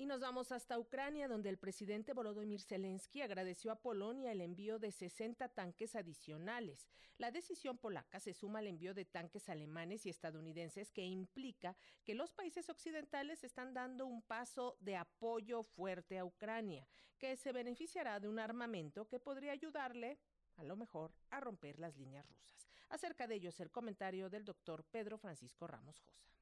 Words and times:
Y 0.00 0.06
nos 0.06 0.22
vamos 0.22 0.50
hasta 0.50 0.78
Ucrania, 0.78 1.28
donde 1.28 1.50
el 1.50 1.58
presidente 1.58 2.14
Volodymyr 2.14 2.62
Zelensky 2.62 3.20
agradeció 3.20 3.70
a 3.70 3.82
Polonia 3.82 4.32
el 4.32 4.40
envío 4.40 4.78
de 4.78 4.92
60 4.92 5.50
tanques 5.50 5.94
adicionales. 5.94 6.88
La 7.18 7.30
decisión 7.30 7.76
polaca 7.76 8.18
se 8.18 8.32
suma 8.32 8.60
al 8.60 8.68
envío 8.68 8.94
de 8.94 9.04
tanques 9.04 9.50
alemanes 9.50 10.06
y 10.06 10.08
estadounidenses 10.08 10.90
que 10.90 11.04
implica 11.04 11.76
que 12.02 12.14
los 12.14 12.32
países 12.32 12.70
occidentales 12.70 13.44
están 13.44 13.74
dando 13.74 14.06
un 14.06 14.22
paso 14.22 14.78
de 14.80 14.96
apoyo 14.96 15.64
fuerte 15.64 16.18
a 16.18 16.24
Ucrania, 16.24 16.88
que 17.18 17.36
se 17.36 17.52
beneficiará 17.52 18.20
de 18.20 18.28
un 18.28 18.38
armamento 18.38 19.06
que 19.06 19.20
podría 19.20 19.52
ayudarle 19.52 20.18
a 20.56 20.64
lo 20.64 20.76
mejor 20.76 21.12
a 21.28 21.40
romper 21.40 21.78
las 21.78 21.98
líneas 21.98 22.26
rusas. 22.26 22.70
Acerca 22.88 23.26
de 23.26 23.34
ello 23.34 23.50
es 23.50 23.60
el 23.60 23.70
comentario 23.70 24.30
del 24.30 24.46
doctor 24.46 24.82
Pedro 24.82 25.18
Francisco 25.18 25.66
Ramos 25.66 26.00
Josa. 26.00 26.39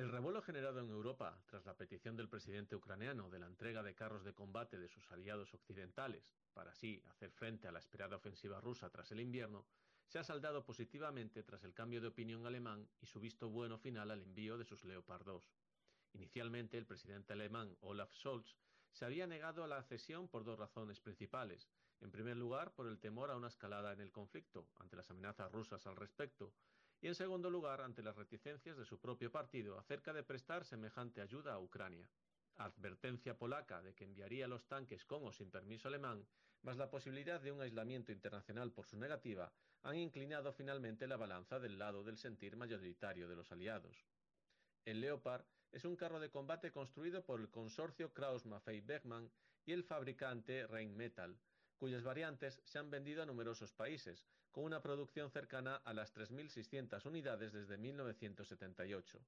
El 0.00 0.08
revuelo 0.08 0.40
generado 0.40 0.80
en 0.80 0.88
Europa 0.88 1.42
tras 1.44 1.66
la 1.66 1.76
petición 1.76 2.16
del 2.16 2.30
presidente 2.30 2.74
ucraniano 2.74 3.28
de 3.28 3.38
la 3.38 3.46
entrega 3.46 3.82
de 3.82 3.94
carros 3.94 4.24
de 4.24 4.32
combate 4.32 4.78
de 4.78 4.88
sus 4.88 5.12
aliados 5.12 5.52
occidentales 5.52 6.32
para 6.54 6.70
así 6.70 7.02
hacer 7.10 7.30
frente 7.32 7.68
a 7.68 7.70
la 7.70 7.80
esperada 7.80 8.16
ofensiva 8.16 8.62
rusa 8.62 8.88
tras 8.88 9.12
el 9.12 9.20
invierno, 9.20 9.66
se 10.06 10.18
ha 10.18 10.24
saldado 10.24 10.64
positivamente 10.64 11.42
tras 11.42 11.64
el 11.64 11.74
cambio 11.74 12.00
de 12.00 12.08
opinión 12.08 12.46
alemán 12.46 12.88
y 13.02 13.04
su 13.04 13.20
visto 13.20 13.50
bueno 13.50 13.76
final 13.76 14.10
al 14.10 14.22
envío 14.22 14.56
de 14.56 14.64
sus 14.64 14.86
Leopard 14.86 15.26
2. 15.26 15.52
Inicialmente, 16.14 16.78
el 16.78 16.86
presidente 16.86 17.34
alemán 17.34 17.76
Olaf 17.82 18.10
Scholz 18.14 18.56
se 18.92 19.04
había 19.04 19.26
negado 19.26 19.64
a 19.64 19.68
la 19.68 19.82
cesión 19.82 20.28
por 20.28 20.44
dos 20.44 20.58
razones 20.58 20.98
principales. 20.98 21.68
En 22.00 22.10
primer 22.10 22.38
lugar, 22.38 22.72
por 22.72 22.86
el 22.86 23.00
temor 23.00 23.30
a 23.30 23.36
una 23.36 23.48
escalada 23.48 23.92
en 23.92 24.00
el 24.00 24.12
conflicto, 24.12 24.66
ante 24.78 24.96
las 24.96 25.10
amenazas 25.10 25.52
rusas 25.52 25.86
al 25.86 25.96
respecto, 25.96 26.54
y 27.00 27.08
en 27.08 27.14
segundo 27.14 27.50
lugar 27.50 27.80
ante 27.80 28.02
las 28.02 28.16
reticencias 28.16 28.76
de 28.76 28.84
su 28.84 28.98
propio 28.98 29.30
partido 29.30 29.78
acerca 29.78 30.12
de 30.12 30.22
prestar 30.22 30.64
semejante 30.64 31.20
ayuda 31.20 31.54
a 31.54 31.58
Ucrania. 31.58 32.08
Advertencia 32.56 33.38
polaca 33.38 33.80
de 33.80 33.94
que 33.94 34.04
enviaría 34.04 34.46
los 34.46 34.66
tanques 34.66 35.04
con 35.04 35.26
o 35.26 35.32
sin 35.32 35.50
permiso 35.50 35.88
alemán, 35.88 36.26
más 36.62 36.76
la 36.76 36.90
posibilidad 36.90 37.40
de 37.40 37.52
un 37.52 37.62
aislamiento 37.62 38.12
internacional 38.12 38.70
por 38.70 38.86
su 38.86 38.98
negativa, 38.98 39.50
han 39.82 39.96
inclinado 39.96 40.52
finalmente 40.52 41.06
la 41.06 41.16
balanza 41.16 41.58
del 41.58 41.78
lado 41.78 42.04
del 42.04 42.18
sentir 42.18 42.56
mayoritario 42.56 43.28
de 43.28 43.36
los 43.36 43.50
aliados. 43.50 44.04
El 44.84 45.00
Leopard 45.00 45.46
es 45.72 45.86
un 45.86 45.96
carro 45.96 46.20
de 46.20 46.30
combate 46.30 46.70
construido 46.70 47.24
por 47.24 47.40
el 47.40 47.48
consorcio 47.48 48.12
Krauss-Maffei-Bergmann 48.12 49.30
y 49.64 49.72
el 49.72 49.84
fabricante 49.84 50.66
Rheinmetall, 50.66 51.38
cuyas 51.80 52.04
variantes 52.04 52.60
se 52.66 52.78
han 52.78 52.90
vendido 52.90 53.22
a 53.22 53.26
numerosos 53.26 53.72
países, 53.72 54.26
con 54.50 54.64
una 54.64 54.82
producción 54.82 55.30
cercana 55.30 55.76
a 55.76 55.94
las 55.94 56.14
3.600 56.14 57.06
unidades 57.06 57.54
desde 57.54 57.78
1978. 57.78 59.18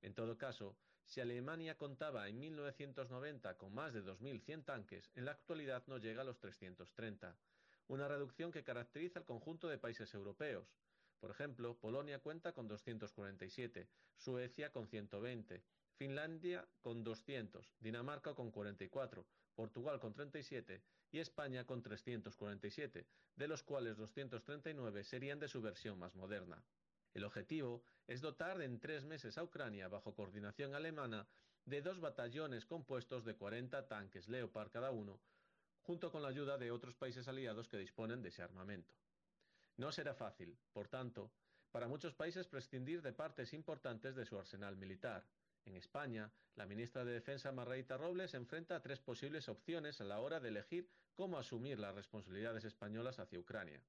En 0.00 0.14
todo 0.14 0.38
caso, 0.38 0.78
si 1.04 1.20
Alemania 1.20 1.76
contaba 1.76 2.26
en 2.28 2.40
1990 2.40 3.58
con 3.58 3.74
más 3.74 3.92
de 3.92 4.02
2.100 4.02 4.64
tanques, 4.64 5.10
en 5.14 5.26
la 5.26 5.32
actualidad 5.32 5.84
no 5.88 5.98
llega 5.98 6.22
a 6.22 6.24
los 6.24 6.38
330, 6.38 7.36
una 7.88 8.08
reducción 8.08 8.50
que 8.50 8.64
caracteriza 8.64 9.18
al 9.18 9.26
conjunto 9.26 9.68
de 9.68 9.76
países 9.76 10.14
europeos. 10.14 10.74
Por 11.18 11.30
ejemplo, 11.30 11.76
Polonia 11.76 12.20
cuenta 12.20 12.54
con 12.54 12.66
247, 12.66 13.90
Suecia 14.16 14.72
con 14.72 14.88
120, 14.88 15.62
Finlandia 16.00 16.66
con 16.80 17.04
200, 17.04 17.74
Dinamarca 17.78 18.34
con 18.34 18.50
44, 18.50 19.26
Portugal 19.54 20.00
con 20.00 20.14
37 20.14 20.82
y 21.12 21.18
España 21.18 21.66
con 21.66 21.82
347, 21.82 23.06
de 23.36 23.46
los 23.46 23.62
cuales 23.62 23.98
239 23.98 25.04
serían 25.04 25.38
de 25.38 25.48
su 25.48 25.60
versión 25.60 25.98
más 25.98 26.16
moderna. 26.16 26.64
El 27.12 27.24
objetivo 27.24 27.82
es 28.06 28.22
dotar 28.22 28.62
en 28.62 28.80
tres 28.80 29.04
meses 29.04 29.36
a 29.36 29.42
Ucrania, 29.42 29.88
bajo 29.88 30.14
coordinación 30.14 30.74
alemana, 30.74 31.28
de 31.66 31.82
dos 31.82 32.00
batallones 32.00 32.64
compuestos 32.64 33.26
de 33.26 33.36
40 33.36 33.86
tanques 33.86 34.26
Leopard 34.26 34.70
cada 34.70 34.92
uno, 34.92 35.20
junto 35.82 36.10
con 36.10 36.22
la 36.22 36.28
ayuda 36.28 36.56
de 36.56 36.70
otros 36.70 36.94
países 36.94 37.28
aliados 37.28 37.68
que 37.68 37.76
disponen 37.76 38.22
de 38.22 38.30
ese 38.30 38.40
armamento. 38.40 38.94
No 39.76 39.92
será 39.92 40.14
fácil, 40.14 40.56
por 40.72 40.88
tanto, 40.88 41.30
para 41.70 41.88
muchos 41.88 42.14
países 42.14 42.48
prescindir 42.48 43.02
de 43.02 43.12
partes 43.12 43.52
importantes 43.52 44.16
de 44.16 44.24
su 44.24 44.38
arsenal 44.38 44.78
militar. 44.78 45.26
En 45.64 45.76
España, 45.76 46.32
la 46.56 46.66
ministra 46.66 47.04
de 47.04 47.12
Defensa 47.12 47.52
Margarita 47.52 47.96
Robles 47.96 48.34
enfrenta 48.34 48.76
a 48.76 48.82
tres 48.82 49.00
posibles 49.00 49.48
opciones 49.48 50.00
a 50.00 50.04
la 50.04 50.20
hora 50.20 50.40
de 50.40 50.48
elegir 50.48 50.88
cómo 51.14 51.38
asumir 51.38 51.78
las 51.78 51.94
responsabilidades 51.94 52.64
españolas 52.64 53.18
hacia 53.18 53.38
Ucrania. 53.38 53.82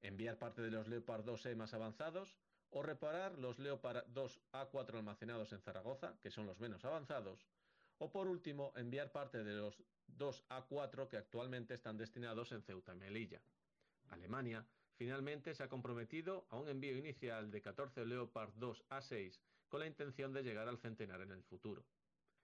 Enviar 0.00 0.38
parte 0.38 0.62
de 0.62 0.70
los 0.70 0.88
Leopard 0.88 1.24
2E 1.24 1.56
más 1.56 1.74
avanzados 1.74 2.36
o 2.70 2.82
reparar 2.82 3.38
los 3.38 3.58
Leopard 3.58 4.06
2A4 4.12 4.96
almacenados 4.96 5.52
en 5.52 5.60
Zaragoza, 5.60 6.18
que 6.20 6.30
son 6.30 6.46
los 6.46 6.60
menos 6.60 6.84
avanzados, 6.84 7.46
o 7.98 8.10
por 8.10 8.28
último 8.28 8.72
enviar 8.76 9.10
parte 9.10 9.42
de 9.42 9.54
los 9.54 9.82
2A4 10.16 11.08
que 11.08 11.16
actualmente 11.16 11.74
están 11.74 11.96
destinados 11.96 12.52
en 12.52 12.62
Ceuta 12.62 12.94
y 12.94 12.98
Melilla. 12.98 13.40
Alemania 14.10 14.66
Finalmente 14.98 15.54
se 15.54 15.62
ha 15.62 15.68
comprometido 15.68 16.44
a 16.50 16.56
un 16.56 16.68
envío 16.68 16.96
inicial 16.96 17.52
de 17.52 17.62
14 17.62 18.04
Leopard 18.04 18.50
2 18.56 18.84
A6 18.90 19.38
con 19.68 19.80
la 19.80 19.86
intención 19.86 20.32
de 20.32 20.42
llegar 20.42 20.68
al 20.68 20.78
centenar 20.78 21.20
en 21.20 21.32
el 21.32 21.42
futuro. 21.42 21.84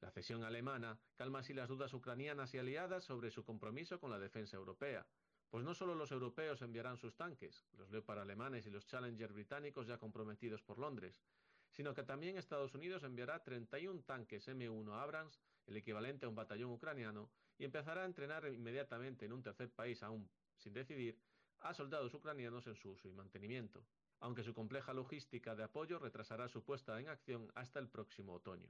La 0.00 0.10
cesión 0.10 0.44
alemana 0.44 0.98
calma 1.14 1.38
así 1.40 1.54
las 1.54 1.68
dudas 1.68 1.92
ucranianas 1.94 2.52
y 2.54 2.58
aliadas 2.58 3.04
sobre 3.04 3.30
su 3.30 3.44
compromiso 3.44 3.98
con 3.98 4.10
la 4.10 4.18
defensa 4.18 4.56
europea, 4.56 5.06
pues 5.48 5.64
no 5.64 5.74
solo 5.74 5.94
los 5.94 6.12
europeos 6.12 6.60
enviarán 6.62 6.98
sus 6.98 7.16
tanques, 7.16 7.66
los 7.72 7.90
Leopard 7.90 8.18
alemanes 8.18 8.66
y 8.66 8.70
los 8.70 8.86
Challenger 8.86 9.32
británicos 9.32 9.86
ya 9.86 9.98
comprometidos 9.98 10.62
por 10.62 10.78
Londres, 10.78 11.22
sino 11.70 11.94
que 11.94 12.02
también 12.02 12.36
Estados 12.36 12.74
Unidos 12.74 13.04
enviará 13.04 13.42
31 13.42 14.02
tanques 14.02 14.48
M1 14.48 14.92
Abrams, 14.92 15.40
el 15.66 15.76
equivalente 15.76 16.26
a 16.26 16.28
un 16.28 16.34
batallón 16.34 16.72
ucraniano, 16.72 17.30
y 17.58 17.64
empezará 17.64 18.02
a 18.02 18.06
entrenar 18.06 18.46
inmediatamente 18.52 19.24
en 19.24 19.32
un 19.32 19.42
tercer 19.42 19.70
país 19.70 20.02
aún 20.02 20.28
sin 20.58 20.72
decidir 20.72 21.18
a 21.60 21.74
soldados 21.74 22.14
ucranianos 22.14 22.66
en 22.66 22.76
su 22.76 22.90
uso 22.90 23.08
y 23.08 23.12
mantenimiento, 23.12 23.84
aunque 24.20 24.42
su 24.42 24.54
compleja 24.54 24.92
logística 24.92 25.54
de 25.54 25.64
apoyo 25.64 25.98
retrasará 25.98 26.48
su 26.48 26.62
puesta 26.62 26.98
en 27.00 27.08
acción 27.08 27.50
hasta 27.54 27.78
el 27.78 27.88
próximo 27.88 28.34
otoño. 28.34 28.68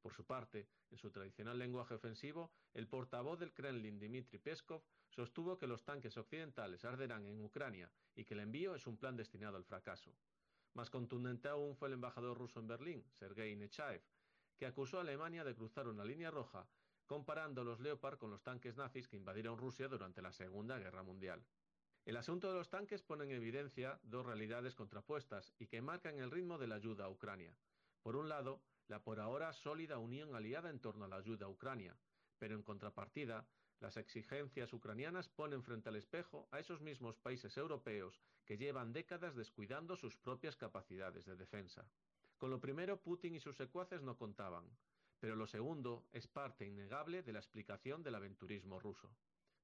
Por 0.00 0.14
su 0.14 0.24
parte, 0.24 0.68
en 0.90 0.98
su 0.98 1.10
tradicional 1.10 1.58
lenguaje 1.58 1.94
ofensivo, 1.94 2.52
el 2.72 2.86
portavoz 2.86 3.38
del 3.38 3.52
Kremlin, 3.52 3.98
Dmitry 3.98 4.38
Peskov, 4.38 4.82
sostuvo 5.10 5.58
que 5.58 5.66
los 5.66 5.84
tanques 5.84 6.16
occidentales 6.16 6.84
arderán 6.84 7.26
en 7.26 7.40
Ucrania 7.44 7.90
y 8.14 8.24
que 8.24 8.34
el 8.34 8.40
envío 8.40 8.74
es 8.74 8.86
un 8.86 8.96
plan 8.96 9.16
destinado 9.16 9.56
al 9.56 9.64
fracaso. 9.64 10.14
Más 10.74 10.90
contundente 10.90 11.48
aún 11.48 11.76
fue 11.76 11.88
el 11.88 11.94
embajador 11.94 12.38
ruso 12.38 12.60
en 12.60 12.68
Berlín, 12.68 13.04
Sergei 13.18 13.56
Nechaev, 13.56 14.02
que 14.56 14.66
acusó 14.66 14.98
a 14.98 15.00
Alemania 15.00 15.44
de 15.44 15.54
cruzar 15.54 15.88
una 15.88 16.04
línea 16.04 16.30
roja 16.30 16.68
comparando 17.06 17.64
los 17.64 17.80
Leopard 17.80 18.18
con 18.18 18.30
los 18.30 18.42
tanques 18.42 18.76
nazis 18.76 19.08
que 19.08 19.16
invadieron 19.16 19.56
Rusia 19.56 19.88
durante 19.88 20.20
la 20.20 20.30
Segunda 20.30 20.78
Guerra 20.78 21.02
Mundial. 21.02 21.42
El 22.04 22.16
asunto 22.16 22.48
de 22.48 22.54
los 22.54 22.70
tanques 22.70 23.02
pone 23.02 23.24
en 23.24 23.32
evidencia 23.32 24.00
dos 24.02 24.24
realidades 24.24 24.74
contrapuestas 24.74 25.52
y 25.58 25.66
que 25.66 25.82
marcan 25.82 26.18
el 26.18 26.30
ritmo 26.30 26.58
de 26.58 26.66
la 26.66 26.76
ayuda 26.76 27.04
a 27.04 27.10
Ucrania. 27.10 27.54
Por 28.02 28.16
un 28.16 28.28
lado, 28.28 28.62
la 28.86 29.02
por 29.02 29.20
ahora 29.20 29.52
sólida 29.52 29.98
unión 29.98 30.34
aliada 30.34 30.70
en 30.70 30.80
torno 30.80 31.04
a 31.04 31.08
la 31.08 31.16
ayuda 31.16 31.46
a 31.46 31.50
Ucrania, 31.50 31.96
pero 32.38 32.54
en 32.54 32.62
contrapartida, 32.62 33.46
las 33.80 33.96
exigencias 33.96 34.72
ucranianas 34.72 35.28
ponen 35.28 35.62
frente 35.62 35.88
al 35.88 35.96
espejo 35.96 36.48
a 36.50 36.58
esos 36.58 36.80
mismos 36.80 37.16
países 37.18 37.56
europeos 37.56 38.20
que 38.44 38.56
llevan 38.56 38.92
décadas 38.92 39.36
descuidando 39.36 39.96
sus 39.96 40.16
propias 40.16 40.56
capacidades 40.56 41.26
de 41.26 41.36
defensa. 41.36 41.88
Con 42.38 42.50
lo 42.50 42.60
primero, 42.60 43.00
Putin 43.00 43.34
y 43.34 43.40
sus 43.40 43.56
secuaces 43.56 44.02
no 44.02 44.16
contaban, 44.16 44.64
pero 45.20 45.36
lo 45.36 45.46
segundo 45.46 46.06
es 46.12 46.26
parte 46.26 46.66
innegable 46.66 47.22
de 47.22 47.32
la 47.32 47.40
explicación 47.40 48.02
del 48.02 48.14
aventurismo 48.14 48.80
ruso. 48.80 49.10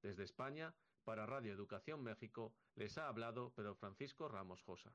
Desde 0.05 0.23
España, 0.23 0.75
para 1.05 1.25
Radio 1.25 1.55
Educación 1.55 2.03
México 2.03 2.53
les 2.75 2.99
ha 2.99 3.09
hablado 3.09 3.55
Pedro 3.55 3.75
Francisco 3.75 4.29
Ramos 4.29 4.61
Josa. 4.63 4.95